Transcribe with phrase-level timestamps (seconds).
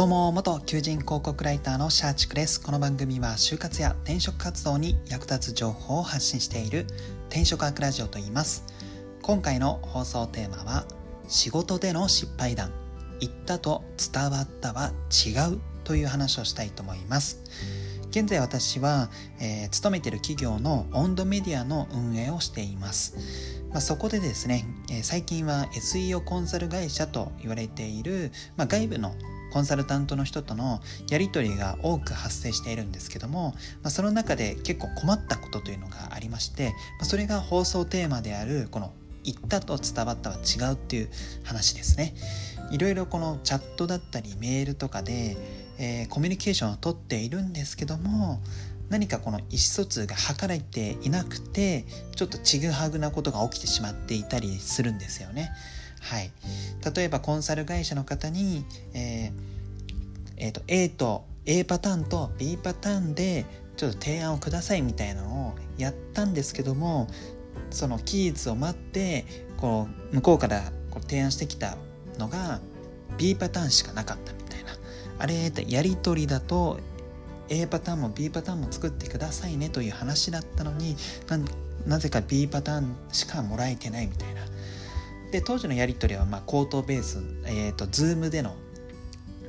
[0.00, 6.86] どうも元求人広告ライターのシャーチクですこの番組は就活や転職活動に役立つ情報を発信している
[7.28, 8.64] 転職アクラジオと言います。
[9.20, 10.86] 今回の放送テーマは
[11.28, 12.72] 仕事での失敗談。
[13.20, 17.42] 言ったと伝わったは違うという話をしたいと思います。
[18.08, 23.18] 現在私は、えー、勤めている企業の温度メディアの運営をしています。
[23.68, 29.14] まあ、そこでですね、えー、最近は SEO コンサル会社と言われている、まあ、外部の
[29.50, 41.10] コンサルタントの人とのやり取りが多く発生しているんですけども、まあ、その中で結構困ったことというのがありまして、まあ、それが放送テーマであるこの言ったと伝わったは違うっていう
[41.44, 42.14] 話ですね
[42.70, 45.36] いろいろこのチャットだったりメールとかで、
[45.78, 48.40] えー、コミュニケーションをとっているんですけども
[48.88, 51.84] 何かこの意思疎通が図られていなくて
[52.16, 55.50] ちょっとちぐはぐなことが起きてしまっていたりするんですよね。
[56.00, 56.30] はい、
[56.94, 58.64] 例えばコンサル会社の方に、
[58.94, 59.50] えー
[60.38, 63.44] えーと、A と A パターンと B パターンで
[63.76, 67.08] ちょっと提案をくださいみたいなのをやったんですけども
[67.70, 69.24] その期日を待って
[69.56, 71.76] こう向こうからこう提案してきた
[72.18, 72.60] のが
[73.18, 74.70] B パターンしかなかったみたいな。
[75.18, 76.80] あれやり取りだと
[77.50, 80.96] A パターンも B パターンも作ってくださいねという話だったのに
[81.86, 84.39] なぜか B パターンしかもらえてないみたいな。
[85.30, 88.56] で当時のやり取りはまあ口頭ベース、えーと、Zoom での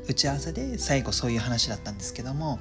[0.07, 2.59] 打ち合わせで最後そういう話だったんですけども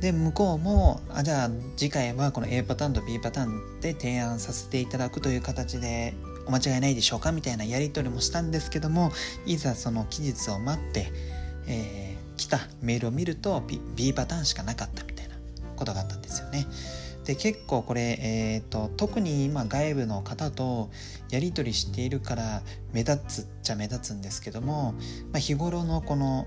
[0.00, 6.14] で向こうもあじゃあ次回はこの A パターンと B パターンで提案させていただくという形で
[6.46, 7.32] お間違いないでしょうか？
[7.32, 9.12] みたいなやり取りもしたんですけども
[9.46, 11.10] いざその期日を待って、
[11.66, 15.36] えー、来たメールを見ると B, B パターンしかなかったみたいな
[15.76, 16.66] ことがあったんですよね。
[17.24, 20.90] で結構これ、えーと、特に今外部の方と
[21.30, 24.92] やり取りしているから目立つっちゃ目立つんですけども、
[25.32, 26.46] まあ、日頃のこの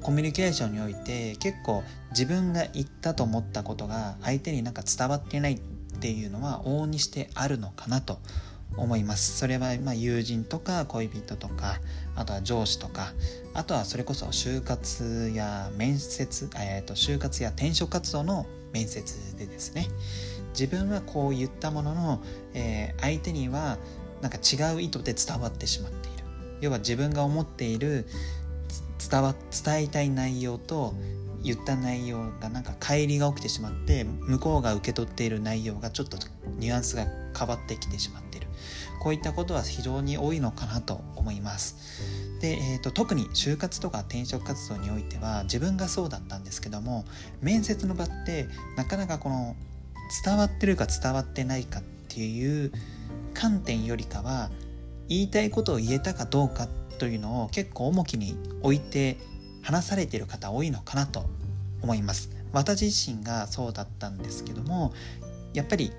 [0.00, 5.58] コミュニケーションにおいて結構自分が言ったと思ったことが相手になんか伝わってないっ
[6.00, 8.18] ていうのは往々にしてあるのかなと
[8.76, 9.38] 思います。
[9.38, 11.78] それはま友人とか恋人とか
[12.16, 13.12] あとは上司とか
[13.54, 19.88] あとはそれこそ就活や面接、えー、と就活や転職活動の面接でですね。
[20.52, 22.22] 自分はこう言ったものの、
[22.54, 23.78] えー、相手には
[24.20, 26.24] なんか違う意図で伝わってしまっている。
[26.60, 28.06] 要は自分が思っている
[29.10, 29.34] 伝わ
[29.64, 30.94] 伝えたい内容と
[31.42, 36.16] 言った内容がなんか乖離が起きてしまって向こうが受け取っている内容がちょっと
[36.58, 37.06] ニュアンスが
[37.36, 38.46] 変わってきてしまっている。
[39.00, 42.21] こういったことは非常に多いのかなと思います。
[42.42, 47.04] で、えーと、特に就活とか転職活動においては自分がそうだったんですけども
[47.40, 49.54] 面接の場ってなかなかこの
[50.24, 52.72] 伝わってるか伝わってないかっていう
[53.32, 54.50] 観点よりかは
[55.08, 56.66] 言いたいことを言えたかどうか
[56.98, 59.18] というのを結構重きに置いて
[59.62, 61.24] 話されてる方多いのかなと
[61.80, 62.30] 思います。
[62.52, 64.92] 私自身がそうだったんですけども
[65.54, 65.92] やっぱり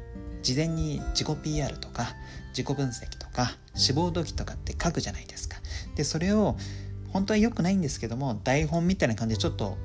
[0.43, 2.13] 事前に自己 PR とか
[2.49, 5.62] 自己分析とか志望動機とかって書くじゃないですか。
[5.95, 6.55] でそれを
[7.11, 9.77] 本当は良くないんですけども台本みたいな感じでちょっと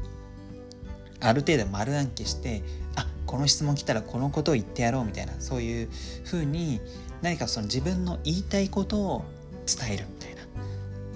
[1.20, 2.62] ある程度丸暗記して
[2.96, 5.88] あこの質問来たらこのことを言ってやろうみたいなそういう
[6.24, 6.80] 風に
[7.22, 9.24] 何かその自分の言いたいことを
[9.66, 10.42] 伝えるみたいな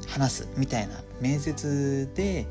[0.08, 2.46] 話すみたいな面接で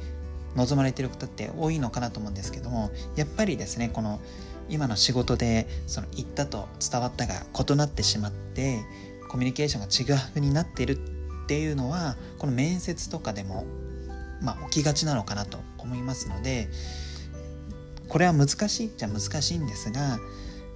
[0.56, 4.19] 望まれてる方って多いのかなと思うんですけどもやっぱりですねこの
[4.69, 7.34] 今の仕事でその言ったと伝わったが
[7.69, 8.80] 異なってしまって
[9.30, 11.20] コミュニケーションがちぐはぐになっている
[11.51, 13.66] っていうのはこの面接とかでも、
[14.41, 16.69] まあ、起きがちなのかなと思いますので
[18.07, 20.17] これは難しいっちゃ難しいんですが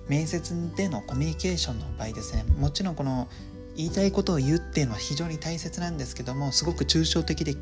[0.09, 2.43] 面接でのコミュニケーションの場合ですね。
[2.59, 3.29] もちろんこの
[3.77, 7.53] 言いたいことを言うっていうのは非常に大切なんですけどもすごく抽象的で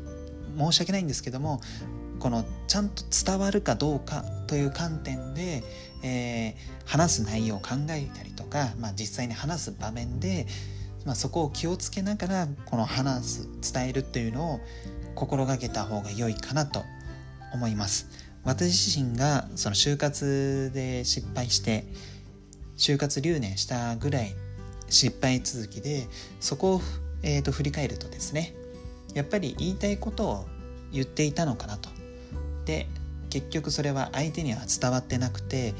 [0.58, 1.60] 申し訳ないんですけども
[2.18, 5.62] このちゃんと伝わるかどうかという観点で、
[6.02, 6.54] えー、
[6.84, 10.46] 話す内容を考えたりとか、まあ、実際に話す場面で、
[11.04, 14.60] まあ、そこを気をつけながらこの話す伝えるというのを
[15.14, 16.82] 心がけた方が良いかなと
[17.52, 18.08] 思います。
[18.44, 21.84] 私自身がその就活で失敗して
[22.76, 24.34] 就活留年したぐらい
[24.90, 26.06] 失敗続きで
[26.40, 26.80] そこを、
[27.22, 28.54] えーと振り返るとですね
[29.14, 30.44] やっぱり言いたいことを
[30.92, 31.88] 言っていたのかなと。
[32.66, 32.86] で
[33.30, 35.74] 結局それは相手には伝わってなくて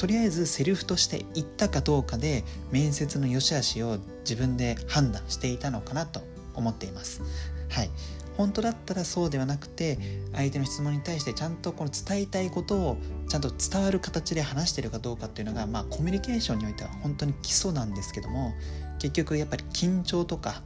[0.00, 6.22] とりあえずセリフとして言ったかどうかで面接の良し悪しを自分で判断していたのかなと
[6.54, 7.20] 思っています。
[7.68, 7.90] はい、
[8.38, 9.98] 本当だったらそうではなくて
[10.32, 12.96] 相手の質問に対してちゃんとこの伝えたいことを
[13.28, 18.54] ちゃんと伝わる形で話してるかどうかっていうのが、まあ、コミュニケーションにおいては本当に基礎なんですけども
[18.98, 20.62] 結局やっぱり緊張とか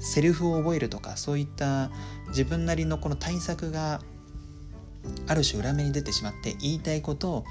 [0.00, 1.90] セリフを覚えるとかそういった
[2.28, 4.02] 自分なりのこの対策が
[5.28, 7.44] ある種裏目に出てしまって言いたいことを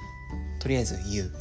[0.59, 1.31] とりあえず言う。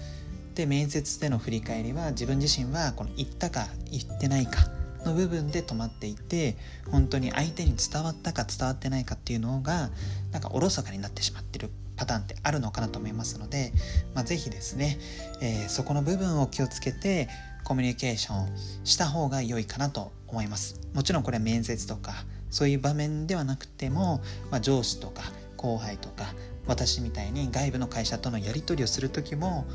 [0.54, 4.70] で面接での振り返りは自分自身はこの言ったか言ってないか
[5.04, 6.56] の部分で止まっていて
[6.90, 9.90] 本当に相手に伝わったか伝わってないかっていうのが
[10.30, 13.72] なんかおろそかになってしまってるパターンってあるのかなと思いますので、
[14.14, 14.98] まあ、是非ですね、
[15.40, 17.28] えー、そこの部分を気をつけて
[17.64, 20.80] コミュニケーションした方が良いかなと思います。
[20.94, 25.22] もちろんこれは面接とかそういう場面ではなくても、まあ、上司とか
[25.56, 26.34] 後輩とか
[26.66, 29.66] 私みたいに外部の会社とのやり取りをする時も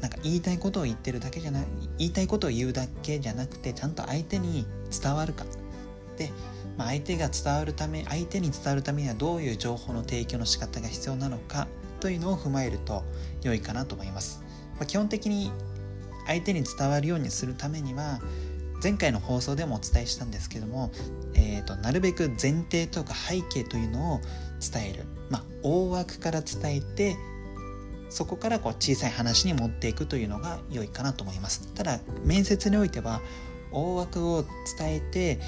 [0.00, 1.66] なんか言いたいことを言ってるだけじゃない
[1.98, 4.64] 言いたいことを言うだけじゃなくてちゃんと相手に
[5.02, 5.44] 伝わるか。
[6.16, 6.30] で、
[6.76, 11.68] まあ、相手が伝わるため相手に伝わるためにはどういう情報の提供の仕方が必要なのか
[12.00, 13.04] というのを踏まえると
[13.42, 14.42] 良いかなと思います、
[14.74, 15.52] まあ、基本的に
[16.26, 18.20] 相手に伝わるようにするためには
[18.82, 20.90] 前回の放送でもお伝えしたんですけども、
[21.34, 24.20] えーと、なるべく前提とか背景というのを
[24.60, 27.16] 伝える、まあ、大枠から伝えて
[28.10, 31.72] そこからこう小さい話に持っていくというのが良いかなと思います。
[31.74, 33.20] ただ面接においては
[33.70, 34.44] 大枠を
[34.78, 35.40] 伝えて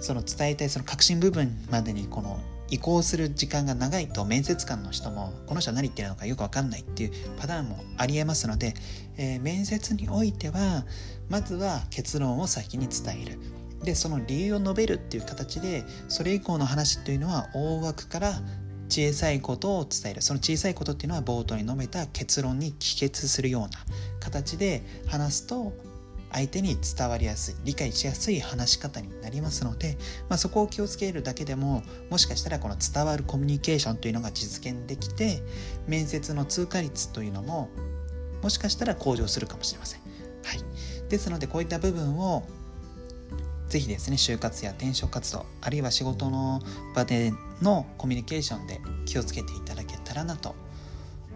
[0.00, 2.40] その伝えたいその核心部分までにこの
[2.70, 8.74] 移行する時間が長いと面接官の人もこの人は何言ってるのかよく分かんないっていうパターンもありえますので、
[9.16, 10.84] えー、面接においては
[11.28, 13.38] まずは結論を先に伝える。
[13.84, 18.40] でその理由を述べるっていう形でそれ以降の話というのは大枠から
[18.88, 20.22] 小さいことを伝える。
[20.22, 23.70] その小さいことっていうのは冒頭に述べた結論に帰結するような
[24.20, 25.74] 形で話すと
[26.34, 29.96] 相手に伝わりやすい理解しやすい話し方になりますので、
[30.28, 35.40] まあ、そこを気をつけるだけでももしかしたらこの伝わるコミュニケーションというのが実現できて
[35.86, 37.68] 面接の通過率というのも
[38.42, 40.00] もしかしたら向上するかもしれません。
[40.00, 42.42] はい、ですのでこういった部分を
[43.68, 46.60] ぜひですね就活や転職活動あるいは仕事の
[46.96, 47.32] 場で
[47.62, 50.56] のコミュニケーションで気をつけていただけたらなと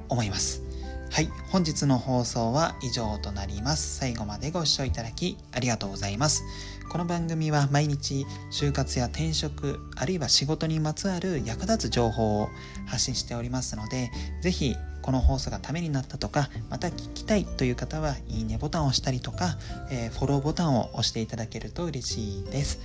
[0.08, 0.67] 思います。
[1.10, 3.96] はい、本日の放送は以上となります。
[3.96, 6.44] 最後までご視聴いただきありがとうございます。
[6.90, 12.48] この番組は毎日就活や転職、あるいは仕事にまつわる役立つ情報を
[12.86, 14.10] 発信しておりますので、
[14.42, 19.56] ぜひこの放送がためになったとか、また聞きたいという方は、いいねボタンを押したりとか、
[19.90, 22.78] えー、フォローボタンを押していただけると嬉しいです。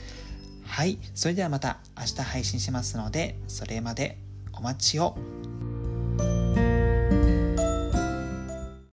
[0.65, 4.17] はい、それではまた明日配信しますので、それまで
[4.53, 5.17] お待ちを。